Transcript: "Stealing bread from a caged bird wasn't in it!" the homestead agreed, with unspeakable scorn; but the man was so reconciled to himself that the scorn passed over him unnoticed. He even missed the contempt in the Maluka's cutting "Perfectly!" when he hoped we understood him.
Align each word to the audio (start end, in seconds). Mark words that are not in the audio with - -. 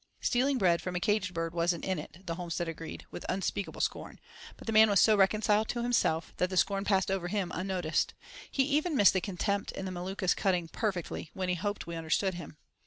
"Stealing 0.19 0.57
bread 0.57 0.81
from 0.81 0.95
a 0.95 0.99
caged 0.99 1.31
bird 1.31 1.53
wasn't 1.53 1.85
in 1.85 1.99
it!" 1.99 2.25
the 2.25 2.33
homestead 2.33 2.67
agreed, 2.67 3.05
with 3.11 3.23
unspeakable 3.29 3.79
scorn; 3.81 4.19
but 4.57 4.65
the 4.65 4.73
man 4.73 4.89
was 4.89 4.99
so 4.99 5.15
reconciled 5.15 5.67
to 5.69 5.83
himself 5.83 6.33
that 6.37 6.49
the 6.49 6.57
scorn 6.57 6.83
passed 6.83 7.11
over 7.11 7.27
him 7.27 7.51
unnoticed. 7.53 8.15
He 8.49 8.63
even 8.63 8.95
missed 8.95 9.13
the 9.13 9.21
contempt 9.21 9.71
in 9.73 9.85
the 9.85 9.91
Maluka's 9.91 10.33
cutting 10.33 10.69
"Perfectly!" 10.69 11.29
when 11.35 11.49
he 11.49 11.55
hoped 11.55 11.85
we 11.85 11.95
understood 11.95 12.33
him. 12.33 12.57